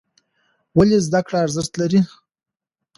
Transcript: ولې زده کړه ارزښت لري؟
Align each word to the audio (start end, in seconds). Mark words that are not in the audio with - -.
ولې 0.77 0.97
زده 1.05 1.19
کړه 1.27 1.37
ارزښت 1.45 1.73
لري؟ 1.81 1.99